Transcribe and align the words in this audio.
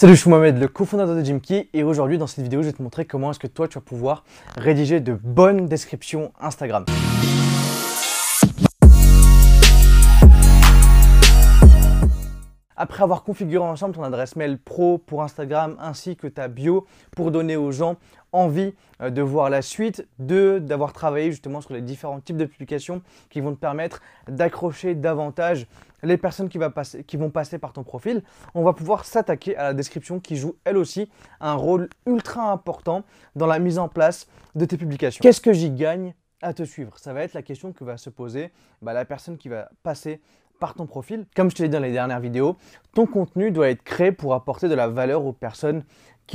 Salut, 0.00 0.14
je 0.14 0.20
suis 0.22 0.30
Mohamed, 0.30 0.56
le 0.56 0.66
cofondateur 0.66 1.14
de 1.14 1.22
Jimkey 1.22 1.68
et 1.74 1.82
aujourd'hui 1.82 2.16
dans 2.16 2.26
cette 2.26 2.42
vidéo 2.42 2.62
je 2.62 2.68
vais 2.68 2.72
te 2.72 2.82
montrer 2.82 3.04
comment 3.04 3.32
est-ce 3.32 3.38
que 3.38 3.46
toi 3.46 3.68
tu 3.68 3.74
vas 3.74 3.82
pouvoir 3.82 4.24
rédiger 4.56 4.98
de 4.98 5.12
bonnes 5.12 5.66
descriptions 5.66 6.32
Instagram. 6.40 6.86
Après 12.76 13.02
avoir 13.02 13.24
configuré 13.24 13.62
ensemble 13.62 13.94
ton 13.94 14.02
adresse 14.02 14.36
mail 14.36 14.56
pro 14.56 14.96
pour 14.96 15.22
Instagram 15.22 15.76
ainsi 15.78 16.16
que 16.16 16.28
ta 16.28 16.48
bio 16.48 16.86
pour 17.14 17.30
donner 17.30 17.56
aux 17.56 17.70
gens 17.70 17.96
envie 18.32 18.74
euh, 19.00 19.10
de 19.10 19.22
voir 19.22 19.50
la 19.50 19.62
suite, 19.62 20.06
d'avoir 20.18 20.92
travaillé 20.92 21.30
justement 21.30 21.60
sur 21.60 21.74
les 21.74 21.82
différents 21.82 22.20
types 22.20 22.36
de 22.36 22.44
publications 22.44 23.02
qui 23.28 23.40
vont 23.40 23.54
te 23.54 23.60
permettre 23.60 24.00
d'accrocher 24.28 24.94
davantage 24.94 25.66
les 26.02 26.16
personnes 26.16 26.48
qui, 26.48 26.58
vont 26.58 27.30
passer 27.30 27.58
par 27.58 27.72
ton 27.72 27.82
profil, 27.82 28.22
on 28.54 28.62
va 28.62 28.72
pouvoir 28.72 29.04
s'attaquer 29.04 29.56
à 29.56 29.64
la 29.64 29.74
description 29.74 30.20
qui 30.20 30.36
joue 30.36 30.56
elle 30.64 30.76
aussi 30.76 31.10
un 31.40 31.54
rôle 31.54 31.88
ultra 32.06 32.50
important 32.50 33.04
dans 33.36 33.46
la 33.46 33.58
mise 33.58 33.78
en 33.78 33.88
place 33.88 34.26
de 34.54 34.64
tes 34.64 34.76
publications. 34.76 35.20
Qu'est-ce 35.22 35.40
que 35.40 35.52
j'y 35.52 35.70
gagne 35.70 36.14
à 36.42 36.54
te 36.54 36.62
suivre? 36.62 36.98
Ça 36.98 37.12
va 37.12 37.22
être 37.22 37.34
la 37.34 37.42
question 37.42 37.72
que 37.72 37.84
va 37.84 37.96
se 37.96 38.10
poser 38.10 38.50
bah, 38.82 38.92
la 38.92 39.04
personne 39.04 39.36
qui 39.36 39.48
va 39.48 39.68
passer 39.82 40.20
par 40.58 40.74
ton 40.74 40.86
profil. 40.86 41.26
Comme 41.34 41.50
je 41.50 41.56
te 41.56 41.62
l'ai 41.62 41.68
dit 41.68 41.72
dans 41.72 41.82
les 41.82 41.92
dernières 41.92 42.20
vidéos, 42.20 42.56
ton 42.94 43.06
contenu 43.06 43.50
doit 43.50 43.70
être 43.70 43.82
créé 43.82 44.12
pour 44.12 44.34
apporter 44.34 44.68
de 44.68 44.74
la 44.74 44.88
valeur 44.88 45.24
aux 45.24 45.32
personnes 45.32 45.84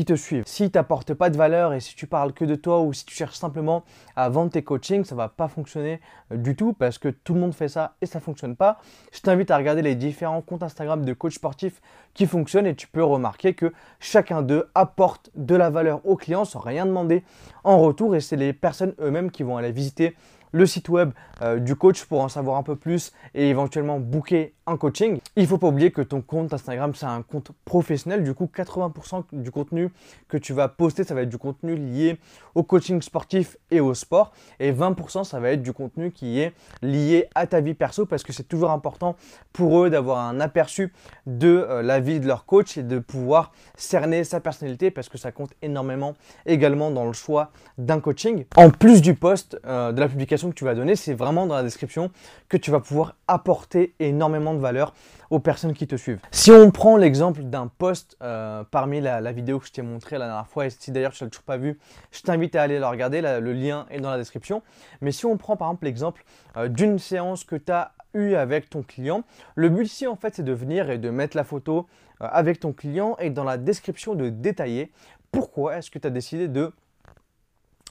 te 0.04 0.16
suivent. 0.16 0.44
Si 0.46 0.70
tu 0.70 0.78
n'apportes 0.78 1.14
pas 1.14 1.30
de 1.30 1.38
valeur 1.38 1.74
et 1.74 1.80
si 1.80 1.96
tu 1.96 2.08
parles 2.08 2.34
que 2.34 2.44
de 2.44 2.56
toi 2.56 2.82
ou 2.82 2.92
si 2.92 3.06
tu 3.06 3.16
cherches 3.16 3.38
simplement 3.38 3.84
à 4.16 4.28
vendre 4.28 4.52
tes 4.52 4.64
coachings, 4.64 5.06
ça 5.06 5.16
va 5.16 5.30
pas 5.30 5.48
fonctionner 5.48 6.02
euh, 6.32 6.38
du 6.38 6.56
tout 6.56 6.74
parce 6.74 6.98
que 6.98 7.08
tout 7.08 7.34
le 7.34 7.40
monde 7.40 7.54
fait 7.54 7.70
ça 7.70 7.96
et 8.02 8.06
ça 8.06 8.20
fonctionne 8.20 8.56
pas. 8.56 8.80
Je 9.14 9.22
t'invite 9.22 9.52
à 9.52 9.58
regarder 9.58 9.82
les 9.82 9.96
différents 9.96 10.42
comptes 10.42 10.64
Instagram 10.64 11.06
de 11.06 11.14
coachs 11.14 11.34
sportifs 11.34 11.82
qui 12.14 12.26
fonctionnent 12.26 12.68
et 12.68 12.76
tu 12.76 12.88
peux 12.88 13.04
remarquer 13.04 13.54
que 13.54 13.72
chacun 14.00 14.42
d'eux 14.42 14.70
apporte 14.76 15.30
de 15.36 15.56
la 15.56 15.70
valeur 15.70 16.06
aux 16.06 16.18
clients 16.18 16.46
sans 16.46 16.60
rien 16.60 16.86
demander 16.86 17.24
en 17.64 17.80
retour 17.80 18.16
et 18.16 18.20
c'est 18.20 18.36
les 18.36 18.52
personnes 18.52 18.96
eux-mêmes 19.00 19.32
qui 19.32 19.44
vont 19.44 19.56
aller 19.56 19.72
visiter 19.72 20.16
le 20.56 20.66
site 20.66 20.88
web 20.88 21.12
euh, 21.42 21.60
du 21.60 21.76
coach 21.76 22.06
pour 22.06 22.22
en 22.22 22.30
savoir 22.30 22.58
un 22.58 22.64
peu 22.64 22.78
plus 22.78 23.12
et 23.34 23.50
éventuellement 23.50 24.00
booker 24.00 24.54
un 24.68 24.78
coaching. 24.78 25.20
Il 25.36 25.46
faut 25.48 25.58
pas 25.58 25.68
oublier 25.68 25.92
que 25.92 26.02
ton 26.02 26.22
compte 26.22 26.54
Instagram, 26.54 26.94
c'est 26.96 27.06
un 27.06 27.22
compte 27.22 27.52
professionnel. 27.66 28.24
Du 28.24 28.34
coup, 28.34 28.50
80% 28.54 29.26
du 29.34 29.52
contenu 29.52 29.92
que 30.28 30.38
tu 30.38 30.54
vas 30.54 30.68
poster, 30.68 31.04
ça 31.04 31.14
va 31.14 31.22
être 31.22 31.30
du 31.30 31.38
contenu 31.38 31.76
lié 31.76 32.18
au 32.56 32.64
coaching 32.64 33.02
sportif 33.02 33.58
et 33.70 33.80
au 33.80 33.94
sport. 33.94 34.32
Et 34.60 34.72
20%, 34.72 35.24
ça 35.24 35.40
va 35.40 35.52
être 35.52 35.62
du 35.62 35.74
contenu 35.74 36.12
qui 36.12 36.40
est 36.40 36.54
lié 36.82 37.28
à 37.36 37.46
ta 37.48 37.60
vie 37.60 37.74
perso 37.74 38.06
parce 38.06 38.24
que 38.24 38.34
c'est 38.34 38.48
toujours 38.48 38.72
important 38.72 39.16
pour 39.54 39.84
eux 39.84 39.90
d'avoir 39.90 40.20
un 40.20 40.40
aperçu 40.40 40.94
de 41.28 41.66
euh, 41.70 41.82
la 41.82 42.00
vie 42.00 42.20
de 42.20 42.28
leur 42.28 42.46
coach 42.46 42.78
et 42.78 42.84
de 42.84 42.98
pouvoir 43.00 43.52
cerner 43.76 44.24
sa 44.24 44.40
personnalité 44.40 44.90
parce 44.90 45.10
que 45.10 45.18
ça 45.18 45.32
compte 45.32 45.52
énormément 45.62 46.16
également 46.46 46.92
dans 46.92 47.06
le 47.06 47.14
choix 47.14 47.52
d'un 47.78 48.00
coaching. 48.00 48.46
En 48.56 48.70
plus 48.70 49.02
du 49.02 49.14
post, 49.14 49.60
euh, 49.66 49.92
de 49.92 50.00
la 50.00 50.08
publication 50.08 50.45
que 50.50 50.56
tu 50.56 50.64
vas 50.64 50.76
donner, 50.76 50.96
c'est 50.96 51.14
vraiment 51.14 51.46
dans 51.46 51.56
la 51.56 51.64
description 51.64 52.12
que 52.50 52.58
tu 52.58 52.72
vas 52.72 52.80
pouvoir 52.80 53.16
apporter 53.28 53.96
énormément 54.00 54.54
de 54.54 54.60
valeur 54.60 54.94
aux 55.30 55.40
personnes 55.40 55.74
qui 55.74 55.88
te 55.88 55.96
suivent. 55.96 56.20
Si 56.32 56.52
on 56.52 56.72
prend 56.72 56.98
l'exemple 56.98 57.44
d'un 57.44 57.68
post 57.68 58.18
euh, 58.22 58.64
parmi 58.70 59.02
la, 59.02 59.32
vidéo 59.32 59.60
que 59.60 59.68
je 59.68 59.72
t'ai 59.72 59.82
montré 59.82 60.18
la 60.18 60.28
dernière 60.28 60.48
fois, 60.48 60.66
et 60.66 60.70
si 60.70 60.92
d'ailleurs 60.92 61.12
tu 61.12 61.24
ne 61.24 61.28
l'as 61.28 61.32
toujours 61.32 61.46
pas 61.46 61.58
vu, 61.58 61.80
je 62.12 62.22
t'invite 62.22 62.56
à 62.56 62.62
aller 62.62 62.80
la 62.80 62.90
regarder, 62.90 63.22
le 63.22 63.54
lien 63.54 63.86
est 63.90 64.00
dans 64.00 64.12
la 64.12 64.18
description. 64.18 64.62
Mais 65.02 65.12
si 65.12 65.26
on 65.26 65.38
prend 65.38 65.58
par 65.58 65.68
exemple 65.68 65.86
l'exemple 65.86 66.24
euh, 66.58 66.68
d'une 66.68 67.00
séance 67.00 67.44
que 67.44 67.56
tu 67.56 67.72
as 67.72 67.92
eu 68.14 68.36
avec 68.36 68.70
ton 68.70 68.84
client, 68.84 69.24
le 69.56 69.70
but 69.70 69.86
ici 69.86 70.08
en 70.08 70.16
fait 70.16 70.36
c'est 70.36 70.44
de 70.44 70.54
venir 70.54 70.90
et 70.90 70.98
de 70.98 71.10
mettre 71.10 71.36
la 71.36 71.44
photo 71.44 71.88
euh, 72.22 72.28
avec 72.32 72.60
ton 72.60 72.72
client 72.72 73.18
et 73.20 73.30
dans 73.30 73.44
la 73.44 73.58
description 73.58 74.16
de 74.16 74.30
détailler 74.30 74.92
pourquoi 75.32 75.78
est-ce 75.78 75.92
que 75.92 76.00
tu 76.00 76.08
as 76.08 76.12
décidé 76.12 76.48
de 76.48 76.72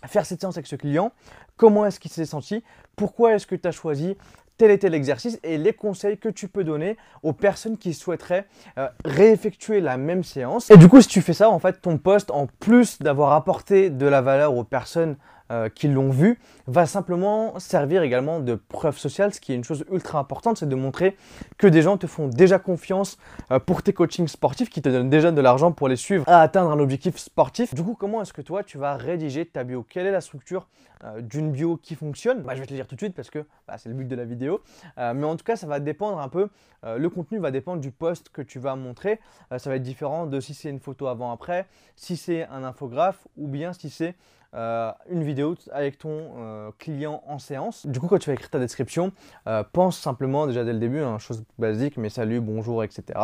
faire 0.08 0.26
cette 0.26 0.40
séance 0.40 0.56
avec 0.56 0.66
ce 0.66 0.76
client, 0.76 1.12
comment 1.56 1.86
est-ce 1.86 2.00
qu'il 2.00 2.10
s'est 2.10 2.24
senti, 2.24 2.62
pourquoi 2.96 3.34
est-ce 3.34 3.46
que 3.46 3.54
tu 3.54 3.68
as 3.68 3.72
choisi 3.72 4.16
tel 4.56 4.70
et 4.70 4.78
tel 4.78 4.94
exercice 4.94 5.38
et 5.42 5.58
les 5.58 5.72
conseils 5.72 6.16
que 6.18 6.28
tu 6.28 6.48
peux 6.48 6.64
donner 6.64 6.96
aux 7.22 7.32
personnes 7.32 7.76
qui 7.76 7.92
souhaiteraient 7.92 8.46
euh, 8.78 8.88
réeffectuer 9.04 9.80
la 9.80 9.96
même 9.96 10.22
séance? 10.22 10.70
Et 10.70 10.76
du 10.76 10.88
coup, 10.88 11.00
si 11.00 11.08
tu 11.08 11.22
fais 11.22 11.32
ça, 11.32 11.50
en 11.50 11.58
fait, 11.58 11.80
ton 11.80 11.98
poste, 11.98 12.30
en 12.30 12.46
plus 12.46 13.00
d'avoir 13.00 13.32
apporté 13.32 13.90
de 13.90 14.06
la 14.06 14.20
valeur 14.20 14.54
aux 14.54 14.64
personnes 14.64 15.16
euh, 15.50 15.68
qui 15.68 15.88
l'ont 15.88 16.08
vu, 16.08 16.38
va 16.66 16.86
simplement 16.86 17.58
servir 17.58 18.02
également 18.02 18.40
de 18.40 18.54
preuve 18.54 18.96
sociale, 18.96 19.34
ce 19.34 19.40
qui 19.42 19.52
est 19.52 19.54
une 19.54 19.62
chose 19.62 19.84
ultra 19.92 20.18
importante, 20.18 20.56
c'est 20.56 20.68
de 20.68 20.74
montrer 20.74 21.18
que 21.58 21.66
des 21.66 21.82
gens 21.82 21.98
te 21.98 22.06
font 22.06 22.28
déjà 22.28 22.58
confiance 22.58 23.18
euh, 23.50 23.58
pour 23.58 23.82
tes 23.82 23.92
coachings 23.92 24.26
sportifs, 24.26 24.70
qui 24.70 24.80
te 24.80 24.88
donnent 24.88 25.10
déjà 25.10 25.32
de 25.32 25.40
l'argent 25.42 25.70
pour 25.70 25.86
les 25.88 25.96
suivre 25.96 26.26
à 26.26 26.40
atteindre 26.40 26.70
un 26.70 26.78
objectif 26.78 27.18
sportif. 27.18 27.74
Du 27.74 27.82
coup, 27.82 27.94
comment 27.94 28.22
est-ce 28.22 28.32
que 28.32 28.40
toi, 28.40 28.64
tu 28.64 28.78
vas 28.78 28.96
rédiger 28.96 29.44
ta 29.44 29.64
bio? 29.64 29.84
Quelle 29.86 30.06
est 30.06 30.12
la 30.12 30.22
structure 30.22 30.66
euh, 31.04 31.20
d'une 31.20 31.52
bio 31.52 31.76
qui 31.76 31.94
fonctionne? 31.94 32.40
Bah, 32.40 32.54
Je 32.54 32.60
vais 32.60 32.66
te 32.66 32.72
le 32.72 32.78
dire 32.78 32.86
tout 32.86 32.94
de 32.94 33.00
suite 33.00 33.14
parce 33.14 33.28
que 33.28 33.44
bah, 33.68 33.76
c'est 33.76 33.90
le 33.90 33.94
but 33.94 34.08
de 34.08 34.16
la 34.16 34.24
vidéo. 34.24 34.62
mais 34.96 35.24
en 35.24 35.36
tout 35.36 35.44
cas, 35.44 35.56
ça 35.56 35.66
va 35.66 35.78
dépendre 35.78 36.20
un 36.20 36.30
peu, 36.30 36.48
le 36.84 37.08
contenu 37.10 37.38
va 37.38 37.50
dépendre 37.50 37.82
du 37.82 37.90
post 37.90 38.30
que 38.30 38.40
tu 38.40 38.58
vas 38.58 38.76
montrer. 38.76 39.20
ça 39.58 39.68
va 39.68 39.76
être 39.76 39.82
différent 39.82 40.24
de 40.26 40.40
si 40.40 40.54
c'est 40.54 40.70
une 40.70 40.80
photo 40.80 41.06
avant-après, 41.06 41.66
si 41.96 42.16
c'est 42.16 42.46
un 42.46 42.64
infographe 42.64 43.28
ou 43.36 43.46
bien 43.46 43.74
si 43.74 43.90
c'est 43.90 44.14
euh, 44.54 44.92
une 45.10 45.24
vidéo 45.24 45.56
avec 45.72 45.98
ton 45.98 46.32
euh, 46.38 46.70
client 46.78 47.22
en 47.26 47.38
séance. 47.38 47.86
Du 47.86 47.98
coup, 47.98 48.06
quand 48.06 48.18
tu 48.18 48.30
vas 48.30 48.34
écrire 48.34 48.50
ta 48.50 48.60
description, 48.60 49.12
euh, 49.48 49.64
pense 49.72 49.98
simplement 49.98 50.46
déjà 50.46 50.64
dès 50.64 50.72
le 50.72 50.78
début, 50.78 51.00
hein, 51.00 51.18
chose 51.18 51.42
basique, 51.58 51.96
mais 51.96 52.08
salut, 52.08 52.40
bonjour, 52.40 52.84
etc. 52.84 53.18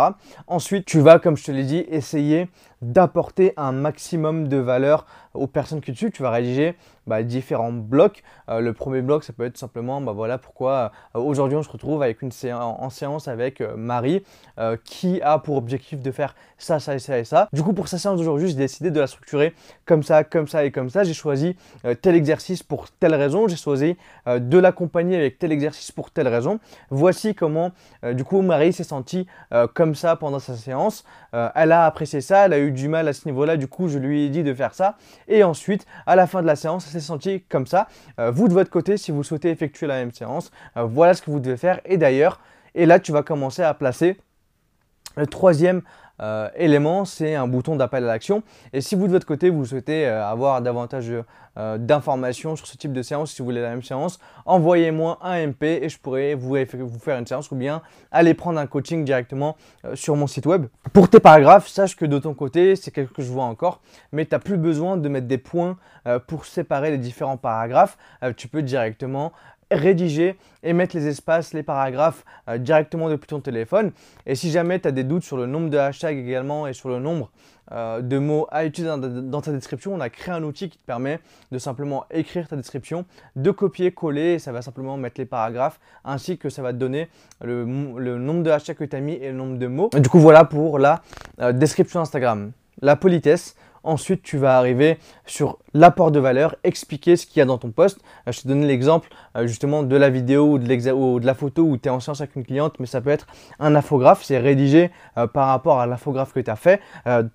Ensuite, 0.49 0.87
tu 0.87 1.01
vas, 1.01 1.19
comme 1.19 1.37
je 1.37 1.45
te 1.45 1.53
l'ai 1.53 1.65
dit, 1.65 1.85
essayer 1.89 2.49
d'apporter 2.83 3.53
un 3.57 3.73
maximum 3.73 4.49
de 4.49 4.57
valeur 4.57 5.07
aux 5.35 5.47
personnes 5.47 5.81
qui 5.81 5.93
te 5.93 5.97
suivent. 5.97 6.11
Tu 6.11 6.23
vas 6.23 6.31
rédiger 6.31 6.77
bah, 7.07 7.23
différents 7.23 7.73
blocs. 7.73 8.23
le 8.49 8.73
premier 8.73 9.03
bloc, 9.03 9.25
ça 9.25 9.33
peut 9.33 9.45
être 9.45 9.59
simplement, 9.59 10.01
bah, 10.01 10.13
voilà 10.13 10.39
pourquoi 10.39 10.93
aujourd'hui 11.15 11.57
on 11.57 11.63
se 11.63 11.71
retrouve 11.71 12.03
avec 12.03 12.23
une 12.23 12.31
en 12.53 12.91
séance 12.91 13.29
avec 13.29 13.61
Marie 13.61 14.25
qui 14.85 15.21
a 15.23 15.39
pour 15.39 15.57
objectif 15.57 16.03
de 16.03 16.11
faire 16.11 16.35
ça, 16.61 16.79
ça 16.79 16.95
et 16.95 16.99
ça 16.99 17.19
et 17.19 17.25
ça. 17.25 17.49
Du 17.53 17.63
coup, 17.63 17.73
pour 17.73 17.89
sa 17.89 17.99
séance 17.99 18.19
d'aujourd'hui, 18.19 18.49
j'ai 18.49 18.55
décidé 18.55 18.91
de 18.91 19.01
la 19.01 19.07
structurer 19.07 19.55
comme 19.87 20.03
ça, 20.03 20.25
comme 20.25 20.47
ça 20.47 20.65
et 20.65 20.71
comme 20.71 20.91
ça. 20.91 21.05
J'ai 21.05 21.15
choisi 21.15 21.57
euh, 21.85 21.95
tel 21.95 22.15
exercice 22.15 22.63
pour 22.63 22.91
telle 22.91 23.15
raison, 23.15 23.49
j'ai 23.49 23.57
choisi 23.57 23.97
euh, 24.27 24.39
de 24.39 24.59
l'accompagner 24.59 25.17
avec 25.17 25.39
tel 25.39 25.53
exercice 25.53 25.91
pour 25.91 26.11
telle 26.11 26.29
raison. 26.29 26.61
Voici 26.91 27.35
comment, 27.35 27.73
euh, 28.05 28.13
du 28.13 28.25
coup, 28.25 28.43
Marie 28.43 28.73
s'est 28.73 28.85
sentie 28.85 29.27
comme 29.75 29.95
ça 29.95 30.17
pendant 30.17 30.39
sa 30.39 30.55
séance. 30.55 31.05
elle 31.33 31.73
a 31.73 31.87
apprécié 31.87 32.21
ça, 32.21 32.47
elle 32.47 32.53
a 32.53 32.59
eu 32.59 32.70
du 32.75 32.89
mal 32.89 33.09
à 33.09 33.13
ce 33.13 33.29
niveau-là, 33.29 33.57
du 33.57 33.69
coup, 33.69 33.89
je 33.89 33.99
lui 33.99 34.25
ai 34.25 34.29
dit 34.29 34.43
de 34.43 34.55
faire 34.55 34.75
ça. 34.75 34.97
Et 35.29 35.45
ensuite, 35.45 35.87
à 36.07 36.17
la 36.17 36.27
fin 36.27 36.43
de 36.43 36.47
la 36.47 36.57
séance, 36.57 36.87
elle 36.87 36.93
s'est 36.93 37.07
sentie 37.07 37.43
comme 37.49 37.67
ça. 37.67 37.89
vous, 38.19 38.49
de 38.49 38.53
votre 38.53 38.71
côté, 38.71 38.97
si 38.97 39.11
vous 39.11 39.23
souhaitez 39.23 39.51
effectuer 39.51 39.87
la 39.87 39.97
même 39.97 40.13
séance, 40.13 40.51
voilà 40.77 41.15
ce 41.15 41.23
que 41.23 41.31
vous 41.31 41.41
devez 41.41 41.57
faire. 41.57 41.81
Et 41.85 41.97
d'ailleurs, 41.97 42.41
et 42.75 42.87
là, 42.87 43.01
tu 43.01 43.13
vas 43.13 43.23
commencer 43.23 43.63
à 43.63 43.75
placer 43.75 44.19
le 45.17 45.27
troisième 45.27 45.83
euh, 46.21 46.49
élément, 46.57 47.05
c'est 47.05 47.35
un 47.35 47.47
bouton 47.47 47.77
d'appel 47.77 48.05
à 48.05 48.09
l'action. 48.09 48.43
Et 48.73 48.81
si 48.81 48.95
vous 48.95 49.07
de 49.07 49.13
votre 49.13 49.27
côté, 49.27 49.51
vous 49.51 49.65
souhaitez 49.65 50.07
euh, 50.07 50.25
avoir 50.25 50.61
davantage 50.63 51.11
euh, 51.57 51.79
d'informations 51.79 52.57
sur 52.57 52.67
ce 52.67 52.77
type 52.77 52.93
de 52.93 53.03
séance, 53.03 53.33
si 53.33 53.39
vous 53.43 53.47
voulez 53.47 53.61
la 53.61 53.71
même 53.71 53.83
séance, 53.83 54.19
envoyez-moi 54.47 55.19
un 55.23 55.47
MP 55.49 55.65
et 55.65 55.89
je 55.89 55.99
pourrai 55.99 56.35
vous, 56.35 56.57
faire 56.99 57.19
une 57.19 57.27
séance 57.27 57.51
ou 57.51 57.57
bien 57.57 57.83
aller 58.11 58.35
prendre 58.35 58.59
un 58.59 58.67
coaching 58.67 59.05
directement 59.05 59.57
sur 59.95 60.15
mon 60.17 60.27
site 60.27 60.47
web. 60.47 60.67
Pour 60.93 61.09
tes 61.09 61.21
paragraphes, 61.21 61.69
sache 61.69 61.97
que 61.97 62.05
de 62.05 62.19
ton 62.19 62.35
côté, 62.35 62.77
c'est 62.77 62.91
quelque 62.91 63.13
que 63.13 63.23
je 63.23 63.31
vois 63.31 63.45
encore, 63.45 63.81
mais 64.13 64.25
tu 64.25 64.35
n'as 64.35 64.39
plus 64.39 64.57
besoin 64.57 64.97
de 64.97 65.09
mettre 65.09 65.27
des 65.27 65.39
points 65.39 65.77
pour 66.29 66.45
séparer 66.47 66.93
les 66.93 66.99
différents 66.99 67.37
paragraphes. 67.37 67.99
tu 68.37 68.47
peux 68.47 68.63
directement 68.63 69.33
rédiger 69.71 70.37
et 70.63 70.73
mettre 70.73 70.97
les 70.97 71.07
espaces, 71.07 71.55
les 71.55 71.63
paragraphes 71.63 72.25
euh, 72.49 72.59
directement 72.59 73.09
depuis 73.09 73.29
ton 73.29 73.41
téléphone. 73.41 73.93
Et 74.27 74.35
si 74.35 74.51
jamais 74.51 74.81
tu 74.81 74.89
as 74.89 74.93
des 74.93 75.05
doutes 75.05 75.23
sur 75.23 75.37
le 75.37 75.47
nombre 75.47 75.71
de 75.71 75.79
hashtags 75.79 76.19
également 76.19 76.67
et 76.67 76.73
sur 76.73 76.89
le 76.89 76.99
nombre 76.99 77.31
euh, 77.73 78.01
de 78.03 78.19
mots 78.19 78.49
à 78.51 78.65
utiliser 78.65 78.93
dans, 78.99 79.41
ta 79.41 79.53
description, 79.53 79.95
on 79.95 80.01
a 80.01 80.11
créé 80.11 80.35
un 80.35 80.43
outil 80.43 80.69
qui 80.69 80.79
te 80.79 80.85
permet 80.85 81.21
de 81.53 81.59
simplement 81.59 82.05
écrire 82.11 82.49
ta 82.49 82.57
description, 82.57 83.05
de 83.37 83.51
copier-coller, 83.53 84.35
et 84.35 84.39
ça 84.41 84.51
va 84.51 84.61
simplement 84.61 84.97
mettre 84.97 85.21
les 85.21 85.27
paragraphes, 85.27 85.79
ainsi 86.05 86.37
que 86.37 86.51
ça 86.51 86.63
va 86.63 86.73
te 86.73 86.79
donner 86.79 87.09
le, 87.43 87.65
nombre 87.65 88.43
de 88.43 88.51
hashtags 88.51 88.77
que 88.77 88.85
tu 88.85 88.97
as 88.97 89.01
mis 89.01 89.13
et 89.13 89.29
le 89.29 89.35
nombre 89.35 89.57
de 89.57 89.67
mots. 89.69 89.91
du 89.95 90.09
coup, 90.09 90.19
voilà 90.19 90.45
pour 90.45 90.81
la 90.81 91.03
euh, 91.41 91.53
description 91.53 92.01
Instagram. 92.01 92.51
La 92.83 92.97
politesse, 92.97 93.55
Ensuite, 93.83 94.23
tu 94.23 94.37
vas 94.37 94.59
arriver 94.59 94.99
sur 95.25 95.59
l'apport 95.73 96.11
de 96.11 96.21
valeur, 96.21 96.57
expliquer 96.65 97.17
ce 97.17 97.27
qu'il 97.27 97.39
y 97.39 97.43
a 97.43 97.47
dans 97.47 97.59
ton 97.59 97.71
poste. 97.71 98.01
Euh, 98.29 98.33
je 98.33 98.43
te 98.43 98.49
donne 98.49 98.65
l'exemple 98.65 99.09
euh, 99.37 99.47
justement 99.47 99.83
de 99.83 99.97
la 99.97 100.11
vidéo 100.11 100.53
ou 100.53 100.59
de, 100.59 101.27
la 101.27 101.35
photo 101.35 101.63
où 101.63 101.77
tu 101.79 101.89
es 101.89 101.91
en 101.91 102.01
séance 102.01 102.21
avec 102.21 102.37
une 102.37 102.45
cliente, 102.45 102.75
mais 102.79 102.87
ça 102.87 103.01
peut 103.01 103.11
être 103.11 103.27
un 103.59 103.75
infographe. 103.75 104.23
C'est 104.23 104.39
rédigé 104.39 104.91
euh, 105.17 105.27
par 105.27 105.49
rapport 105.49 105.81
à 105.81 105.87
l'infographe 105.87 106.33
que 106.33 106.41
tu 106.41 106.51
as 106.51 106.57
fait, 106.57 106.81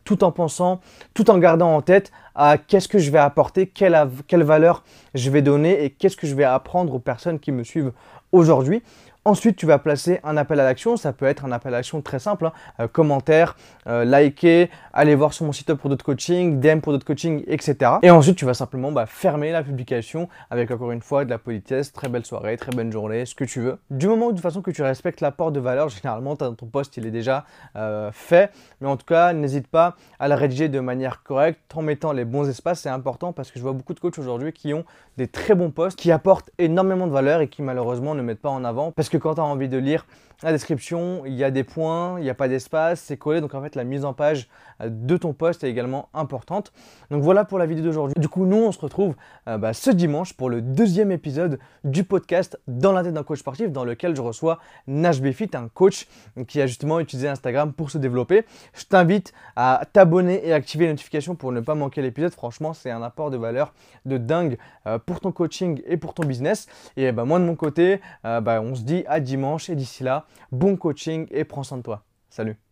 tout 0.04 0.24
en 0.24 0.32
pensant, 0.32 0.82
tout 1.14 1.30
en 1.30 1.38
gardant 1.38 1.76
en 1.76 1.82
tête 1.82 2.12
à 2.36 2.58
qu'est-ce 2.58 2.88
que 2.88 3.00
je 3.00 3.10
vais 3.12 3.20
apporter, 3.20 3.68
quelle 3.68 4.44
valeur 4.44 4.84
je 5.14 5.30
vais 5.30 5.42
donner 5.42 5.84
et 5.84 5.90
qu'est-ce 5.90 6.18
que 6.18 6.28
je 6.28 6.36
vais 6.36 6.44
apprendre 6.44 6.94
aux 6.94 7.00
personnes 7.00 7.40
qui 7.40 7.52
me 7.52 7.64
suivent 7.64 7.92
aujourd'hui. 8.32 8.84
Ensuite, 9.28 9.56
tu 9.56 9.66
vas 9.66 9.80
placer 9.80 10.20
un 10.24 10.38
appel 10.38 10.60
à 10.60 10.64
l'action. 10.64 10.98
Ça 10.98 11.12
peut 11.12 11.26
être 11.26 11.46
un 11.46 11.52
appel 11.52 11.74
à 11.74 11.78
l'action 11.78 12.00
très 12.04 12.20
simple, 12.20 12.46
hein. 12.46 12.54
euh, 12.80 12.88
commentaire, 12.88 13.58
euh, 13.88 14.06
liker, 14.06 14.70
aller 14.94 15.16
voir 15.16 15.34
sur 15.34 15.48
mon 15.48 15.52
site 15.52 15.74
pour 15.74 15.90
d'autres 15.90 16.06
coachings, 16.06 16.60
DM 16.60 16.78
pour 16.78 16.94
d'autres 16.94 17.08
coachings, 17.08 17.44
etc. 17.48 17.94
Et 18.04 18.12
ensuite, 18.12 18.38
tu 18.38 18.46
vas 18.46 18.54
simplement 18.54 18.92
bah, 18.92 19.08
fermer 19.08 19.52
la 19.52 19.64
publication 19.64 20.30
avec 20.52 20.70
encore 20.70 20.92
une 20.92 21.02
fois 21.02 21.26
de 21.26 21.32
la 21.32 21.40
politesse, 21.40 21.92
très 21.92 22.08
belle 22.08 22.24
soirée, 22.24 22.56
très 22.58 22.72
bonne 22.72 22.92
journée, 22.92 23.26
ce 23.26 23.34
que 23.34 23.46
tu 23.46 23.62
veux. 23.62 23.80
Du 23.90 24.08
moment 24.08 24.28
où 24.28 24.32
de 24.32 24.40
façon 24.40 24.62
que 24.62 24.70
tu 24.70 24.84
respectes 24.84 25.22
l'apport 25.22 25.52
de 25.52 25.60
valeur, 25.60 25.90
généralement 25.90 26.36
ton 26.36 26.54
post 26.54 26.96
il 26.98 27.08
est 27.08 27.12
déjà 27.12 27.46
euh, 27.76 28.12
fait. 28.12 28.52
Mais 28.80 28.88
en 28.88 28.96
tout 28.96 29.08
cas, 29.08 29.34
n'hésite 29.34 29.66
pas 29.66 29.96
à 30.20 30.28
le 30.28 30.36
rédiger 30.36 30.70
de 30.70 30.80
manière 30.80 31.24
correcte 31.24 31.62
en 31.76 31.82
mettant 31.82 32.12
les 32.12 32.26
bons 32.26 32.48
espaces. 32.48 32.82
C'est 32.82 32.90
important 32.90 33.34
parce 33.34 33.50
que 33.50 33.58
je 33.58 33.64
vois 33.64 33.74
beaucoup 33.74 33.96
de 33.96 34.00
coachs 34.00 34.20
aujourd'hui 34.20 34.54
qui 34.54 34.76
ont 34.76 34.86
des 35.18 35.28
très 35.28 35.56
bons 35.56 35.72
posts, 35.72 35.98
qui 35.98 36.12
apportent 36.12 36.52
énormément 36.60 37.08
de 37.08 37.12
valeur 37.12 37.42
et 37.42 37.48
qui 37.48 37.64
malheureusement 37.64 38.14
ne 38.14 38.22
mettent 38.22 38.42
pas 38.42 38.50
en 38.50 38.64
avant 38.64 38.92
parce 38.92 39.10
que 39.10 39.15
quand 39.18 39.36
tu 39.36 39.42
as 39.42 39.46
envie 39.46 39.70
de 39.70 39.78
lire 39.78 40.06
la 40.44 40.52
description, 40.52 41.24
il 41.26 41.34
y 41.34 41.44
a 41.44 41.52
des 41.52 41.64
points, 41.64 42.20
il 42.20 42.24
n'y 42.24 42.30
a 42.30 42.34
pas 42.34 42.48
d'espace, 42.48 43.00
c'est 43.00 43.18
collé. 43.18 43.42
Donc 43.42 43.54
en 43.54 43.62
fait, 43.62 43.76
la 43.76 43.84
mise 43.84 44.04
en 44.04 44.14
page 44.14 44.50
euh, 44.82 44.90
de 44.92 45.18
ton 45.18 45.34
poste 45.34 45.64
est 45.64 45.70
également 45.70 46.10
importante. 46.14 46.74
Donc 47.10 47.24
voilà 47.24 47.46
pour 47.46 47.58
la 47.58 47.66
vidéo 47.66 47.86
d'aujourd'hui. 47.86 48.16
Du 48.20 48.28
coup, 48.28 48.46
nous, 48.46 48.58
on 48.58 48.72
se 48.72 48.80
retrouve 48.80 49.16
euh, 49.48 49.58
bah, 49.58 49.74
ce 49.74 49.92
dimanche 49.92 50.34
pour 50.34 50.50
le 50.50 50.62
deuxième 50.62 51.12
épisode 51.12 51.60
du 51.84 52.04
podcast 52.04 52.60
Dans 52.68 52.92
la 52.92 53.04
tête 53.04 53.14
d'un 53.14 53.24
coach 53.24 53.40
sportif, 53.40 53.72
dans 53.72 53.86
lequel 53.86 54.16
je 54.16 54.22
reçois 54.22 54.60
Nash 54.88 55.22
Befit, 55.22 55.56
un 55.56 55.70
coach 55.70 56.08
qui 56.48 56.62
a 56.62 56.68
justement 56.68 57.00
utilisé 57.00 57.28
Instagram 57.28 57.72
pour 57.72 57.90
se 57.90 57.98
développer. 57.98 58.46
Je 58.74 58.86
t'invite 58.86 59.34
à 59.56 59.82
t'abonner 59.94 60.46
et 60.46 60.54
activer 60.54 60.86
les 60.86 60.92
notifications 60.92 61.36
pour 61.36 61.54
ne 61.54 61.62
pas 61.62 61.76
manquer 61.76 62.02
l'épisode. 62.02 62.34
Franchement, 62.34 62.74
c'est 62.74 62.92
un 62.92 63.02
apport 63.02 63.32
de 63.32 63.38
valeur 63.38 63.74
de 64.06 64.18
dingue 64.18 64.58
euh, 64.86 65.00
pour 65.00 65.22
ton 65.22 65.32
coaching 65.32 65.82
et 65.86 65.98
pour 65.98 66.14
ton 66.14 66.26
business. 66.26 66.68
Et 66.98 67.12
bah, 67.12 67.24
moi, 67.24 67.40
de 67.40 67.46
mon 67.46 67.56
côté, 67.56 68.02
bah, 68.24 68.62
on 68.62 68.76
se 68.76 68.82
dit 68.82 69.05
à 69.08 69.20
dimanche 69.20 69.70
et 69.70 69.76
d'ici 69.76 70.04
là, 70.04 70.26
bon 70.52 70.78
coaching 70.78 71.28
et 71.32 71.44
prends 71.44 71.64
soin 71.64 71.78
de 71.78 71.84
toi. 71.84 72.04
Salut 72.30 72.58